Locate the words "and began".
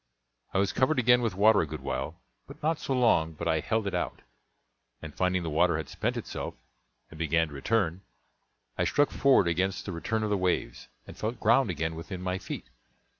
7.11-7.49